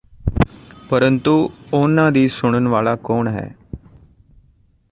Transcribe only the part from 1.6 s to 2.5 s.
ਉਨ੍ਹਾਂ ਦੀ